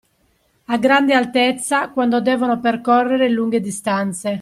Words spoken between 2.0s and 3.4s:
devono percorrere